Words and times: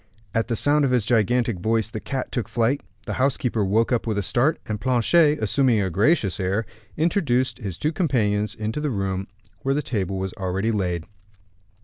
At 0.33 0.47
the 0.47 0.55
sound 0.55 0.83
of 0.83 0.89
this 0.89 1.05
gigantic 1.05 1.59
voice, 1.59 1.91
the 1.91 1.99
cat 1.99 2.31
took 2.31 2.49
flight, 2.49 2.81
the 3.05 3.13
housekeeper 3.21 3.63
woke 3.63 3.91
up 3.91 4.07
with 4.07 4.17
a 4.17 4.23
start, 4.23 4.57
and 4.65 4.81
Planchet, 4.81 5.37
assuming 5.39 5.79
a 5.79 5.91
gracious 5.91 6.39
air, 6.39 6.65
introduced 6.97 7.59
his 7.59 7.77
two 7.77 7.91
companions 7.91 8.55
into 8.55 8.81
the 8.81 8.89
room, 8.89 9.27
where 9.59 9.75
the 9.75 9.83
table 9.83 10.17
was 10.17 10.33
already 10.33 10.71
laid. 10.71 11.03